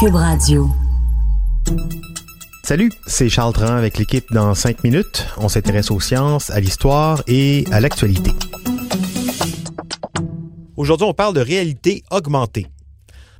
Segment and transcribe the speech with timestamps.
[0.00, 0.68] Cube Radio.
[2.62, 5.26] Salut, c'est Charles Tran avec l'équipe dans 5 minutes.
[5.38, 8.30] On s'intéresse aux sciences, à l'histoire et à l'actualité.
[10.76, 12.66] Aujourd'hui, on parle de réalité augmentée.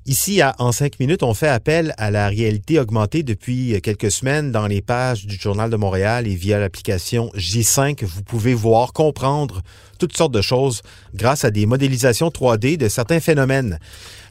[0.06, 4.52] Ici, à En 5 minutes, on fait appel à la réalité augmentée depuis quelques semaines
[4.52, 8.04] dans les pages du Journal de Montréal et via l'application J5.
[8.04, 9.62] Vous pouvez voir, comprendre
[9.98, 10.82] toutes sortes de choses
[11.14, 13.78] grâce à des modélisations 3D de certains phénomènes.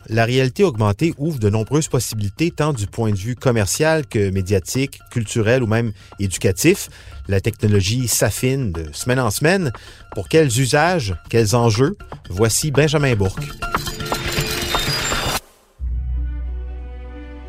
[0.10, 5.00] La réalité augmentée ouvre de nombreuses possibilités tant du point de vue commercial que médiatique,
[5.12, 6.90] culturel ou même éducatif.
[7.28, 9.72] La technologie s'affine de semaine en semaine.
[10.16, 11.98] Pour quels usages, quels enjeux?
[12.30, 13.67] Voici Benjamin Bourque.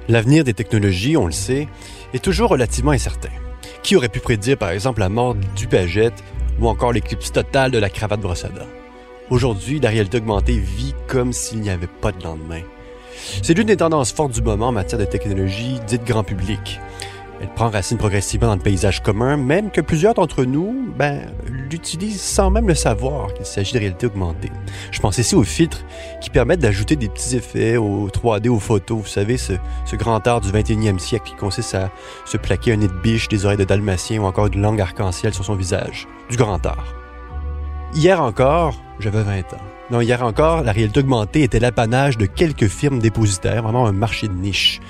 [0.08, 1.68] L'avenir des technologies, on le sait,
[2.14, 3.28] est toujours relativement incertain.
[3.82, 6.24] Qui aurait pu prédire, par exemple, la mort du Pagette
[6.58, 8.32] ou encore l'éclipse totale de la cravate dents?
[9.28, 12.62] Aujourd'hui, la réalité augmentée vit comme s'il n'y avait pas de lendemain.
[13.42, 16.80] C'est l'une des tendances fortes du moment en matière de technologie dite grand public.
[17.40, 21.26] Elle prend racine progressivement dans le paysage commun, même que plusieurs d'entre nous ben,
[21.70, 24.50] l'utilisent sans même le savoir qu'il s'agit de réalité augmentée.
[24.90, 25.84] Je pense ici aux filtres
[26.20, 28.98] qui permettent d'ajouter des petits effets au 3D aux photos.
[28.98, 29.52] Vous savez, ce,
[29.84, 31.90] ce grand art du 21e siècle qui consiste à
[32.24, 35.32] se plaquer un nez de biche, des oreilles de dalmatien ou encore une langue arc-en-ciel
[35.32, 36.08] sur son visage.
[36.30, 36.94] Du grand art.
[37.94, 39.62] Hier encore, j'avais 20 ans.
[39.90, 44.28] Non, hier encore, la réalité augmentée était l'apanage de quelques firmes dépositaires, vraiment un marché
[44.28, 44.80] de niche.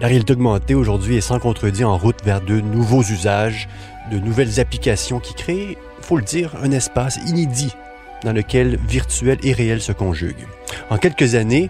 [0.00, 3.68] La réalité augmentée aujourd'hui est sans contredit en route vers de nouveaux usages,
[4.10, 7.76] de nouvelles applications qui créent, faut le dire, un espace inédit
[8.24, 10.46] dans lequel virtuel et réel se conjuguent.
[10.88, 11.68] En quelques années,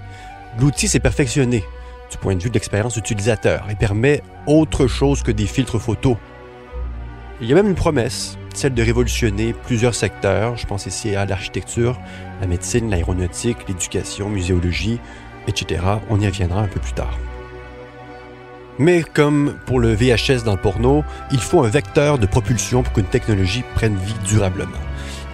[0.60, 1.65] l'outil s'est perfectionné
[2.09, 6.16] du point de vue de l'expérience utilisateur et permet autre chose que des filtres photos.
[7.41, 10.56] Il y a même une promesse, celle de révolutionner plusieurs secteurs.
[10.56, 11.99] Je pense ici à l'architecture,
[12.41, 15.00] la médecine, l'aéronautique, l'éducation, muséologie,
[15.49, 15.83] etc.
[16.10, 17.19] On y reviendra un peu plus tard.
[18.80, 22.94] Mais comme pour le VHS dans le porno, il faut un vecteur de propulsion pour
[22.94, 24.70] qu'une technologie prenne vie durablement.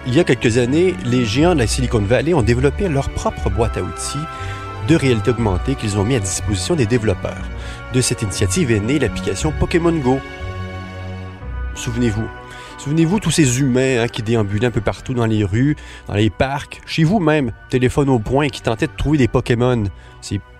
[0.05, 3.49] Il y a quelques années, les géants de la Silicon Valley ont développé leur propre
[3.49, 4.19] boîte à outils
[4.89, 7.47] de réalité augmentée qu'ils ont mis à disposition des développeurs.
[7.93, 10.19] De cette initiative est née l'application Pokémon Go.
[11.73, 12.27] Souvenez-vous.
[12.77, 15.77] Souvenez-vous tous ces humains hein, qui déambulaient un peu partout dans les rues,
[16.07, 19.85] dans les parcs, chez vous même, téléphone au point, qui tentaient de trouver des Pokémon.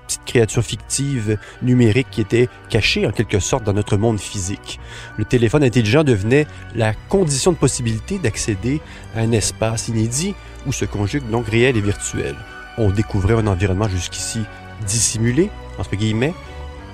[0.07, 4.79] Petites créatures fictives, numériques qui étaient cachées en quelque sorte dans notre monde physique.
[5.17, 8.81] Le téléphone intelligent devenait la condition de possibilité d'accéder
[9.15, 10.33] à un espace inédit
[10.65, 12.35] où se conjuguent donc réel et virtuel.
[12.77, 14.41] On découvrait un environnement jusqu'ici
[14.85, 16.33] dissimulé, entre guillemets,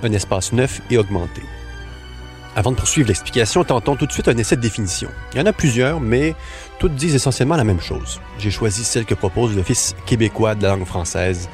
[0.02, 1.42] un espace neuf et augmenté.
[2.56, 5.10] Avant de poursuivre l'explication, tentons tout de suite un essai de définition.
[5.34, 6.36] Il y en a plusieurs, mais
[6.78, 8.22] toutes disent essentiellement la même chose.
[8.38, 11.50] J'ai choisi celle que propose l'Office québécois de la langue française.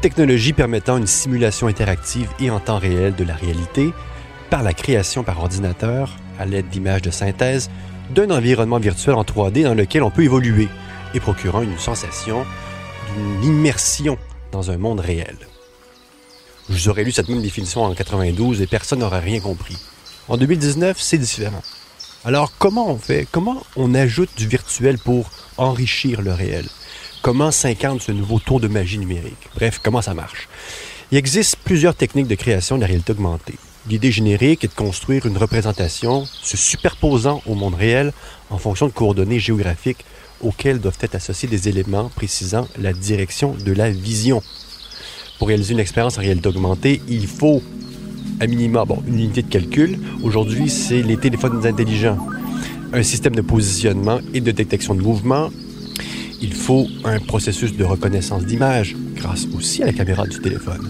[0.00, 3.92] Technologie permettant une simulation interactive et en temps réel de la réalité
[4.48, 7.68] par la création par ordinateur, à l'aide d'images de synthèse,
[8.14, 10.68] d'un environnement virtuel en 3D dans lequel on peut évoluer
[11.14, 12.46] et procurant une sensation
[13.12, 14.18] d'une immersion
[14.52, 15.36] dans un monde réel.
[16.68, 19.78] Je vous aurais lu cette même définition en 92 et personne n'aurait rien compris.
[20.28, 21.62] En 2019, c'est différent.
[22.24, 23.26] Alors, comment on fait?
[23.32, 26.66] Comment on ajoute du virtuel pour enrichir le réel?
[27.20, 29.48] Comment s'incarne ce nouveau tour de magie numérique?
[29.56, 30.48] Bref, comment ça marche?
[31.10, 33.56] Il existe plusieurs techniques de création de la réalité augmentée.
[33.88, 38.12] L'idée générique est de construire une représentation se superposant au monde réel
[38.50, 40.04] en fonction de coordonnées géographiques
[40.40, 44.42] auxquelles doivent être associés des éléments précisant la direction de la vision.
[45.38, 47.62] Pour réaliser une expérience en réalité augmentée, il faut
[48.40, 49.98] à minima, une unité de calcul.
[50.22, 52.18] Aujourd'hui, c'est les téléphones intelligents.
[52.92, 55.50] Un système de positionnement et de détection de mouvement.
[56.40, 60.88] Il faut un processus de reconnaissance d'image grâce aussi à la caméra du téléphone.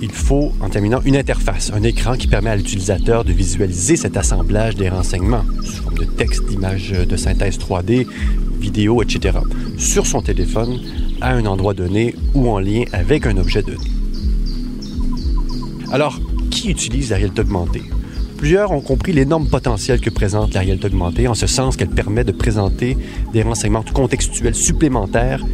[0.00, 4.16] Il faut, en terminant, une interface, un écran qui permet à l'utilisateur de visualiser cet
[4.16, 8.06] assemblage des renseignements sous forme de texte, d'images de synthèse 3D,
[8.60, 9.38] vidéo, etc.
[9.76, 10.80] sur son téléphone
[11.20, 13.78] à un endroit donné ou en lien avec un objet donné.
[15.92, 16.20] Alors,
[16.50, 17.82] qui utilise la réalité augmentée?
[18.38, 22.22] Plusieurs ont compris l'énorme potentiel que présente la réalité augmentée, en ce sens qu'elle permet
[22.22, 22.96] de présenter
[23.32, 25.44] des renseignements contextuels supplémentaires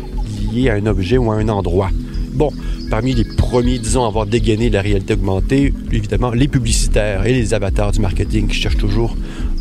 [0.53, 1.89] liés à un objet ou à un endroit.
[2.35, 2.53] Bon,
[2.91, 7.55] parmi les premiers, disons, à avoir dégainé la réalité augmentée, évidemment, les publicitaires et les
[7.55, 9.17] avatars du marketing qui cherchent toujours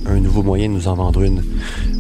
[0.06, 1.44] un nouveau moyen de nous en vendre une.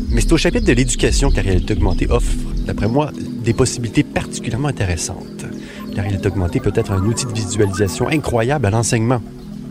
[0.09, 2.33] Mais c'est au chapitre de l'éducation que la réalité augmentée offre,
[2.67, 3.11] d'après moi,
[3.45, 5.45] des possibilités particulièrement intéressantes.
[5.95, 9.21] La réalité augmentée peut être un outil de visualisation incroyable à l'enseignement.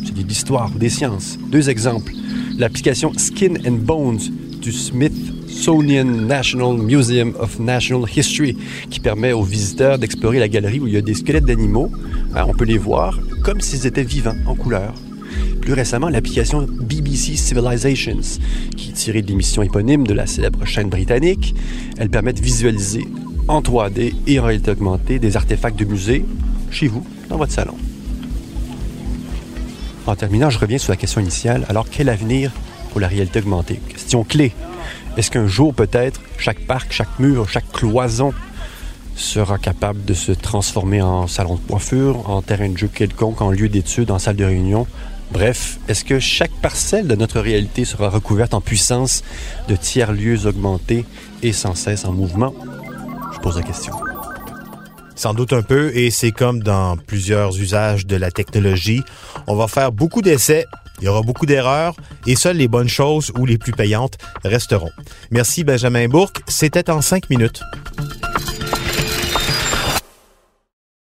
[0.05, 1.39] C'est de l'histoire ou des sciences.
[1.51, 2.13] Deux exemples.
[2.59, 4.21] L'application Skin and Bones
[4.61, 8.57] du Smithsonian National Museum of National History,
[8.91, 11.91] qui permet aux visiteurs d'explorer la galerie où il y a des squelettes d'animaux.
[12.35, 14.95] On peut les voir comme s'ils étaient vivants, en couleur.
[15.61, 18.39] Plus récemment, l'application BBC Civilizations,
[18.77, 21.55] qui est tirée de l'émission éponyme de la célèbre chaîne britannique.
[21.99, 23.07] Elle permet de visualiser
[23.49, 26.25] en 3D et en réalité augmentée des artefacts de musée
[26.71, 27.75] chez vous, dans votre salon.
[30.07, 31.65] En terminant, je reviens sur la question initiale.
[31.69, 32.51] Alors, quel avenir
[32.91, 33.81] pour la réalité augmentée?
[33.89, 34.53] Question clé.
[35.17, 38.33] Est-ce qu'un jour, peut-être, chaque parc, chaque mur, chaque cloison
[39.15, 43.51] sera capable de se transformer en salon de coiffure, en terrain de jeu quelconque, en
[43.51, 44.87] lieu d'études, en salle de réunion?
[45.31, 49.23] Bref, est-ce que chaque parcelle de notre réalité sera recouverte en puissance
[49.69, 51.05] de tiers-lieux augmentés
[51.43, 52.55] et sans cesse en mouvement?
[53.33, 53.95] Je pose la question.
[55.23, 59.05] Sans doute un peu, et c'est comme dans plusieurs usages de la technologie.
[59.47, 60.67] On va faire beaucoup d'essais,
[60.99, 61.95] il y aura beaucoup d'erreurs,
[62.27, 64.91] et seules les bonnes choses ou les plus payantes resteront.
[65.31, 67.63] Merci Benjamin Bourque, c'était en cinq minutes.